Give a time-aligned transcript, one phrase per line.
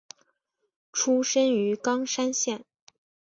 [0.91, 2.65] 出身于冈山县。